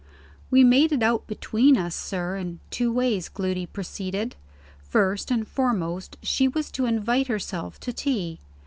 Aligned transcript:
"We 0.49 0.63
made 0.63 0.91
it 0.91 1.03
out 1.03 1.27
between 1.27 1.77
us, 1.77 1.95
sir, 1.95 2.35
in 2.35 2.59
two 2.71 2.91
ways," 2.91 3.29
Gloody 3.29 3.67
proceeded. 3.67 4.35
"First 4.79 5.29
and 5.29 5.47
foremost, 5.47 6.17
she 6.23 6.47
was 6.47 6.71
to 6.71 6.85
invite 6.85 7.27
herself 7.27 7.79
to 7.81 7.93
tea. 7.93 8.39